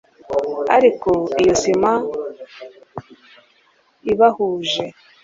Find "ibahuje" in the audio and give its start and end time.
4.11-4.83